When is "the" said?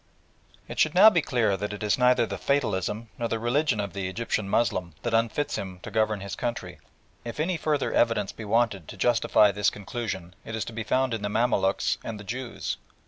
2.25-2.39, 3.27-3.37, 3.93-4.09, 11.21-11.29, 12.19-12.23